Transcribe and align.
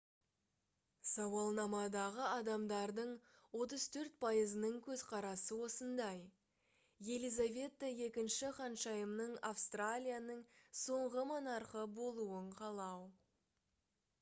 сауалнамадағы 1.07 2.23
адамдардың 2.27 3.11
34 3.59 4.15
пайызының 4.25 4.79
көзқарасы 4.87 5.59
осындай 5.67 6.23
елизавета 7.17 7.91
ii 7.99 8.51
ханшайымның 8.61 9.37
австралияның 9.53 10.41
соңғы 10.87 11.27
монархы 11.35 11.85
болуын 12.01 12.51
қалау 12.63 13.05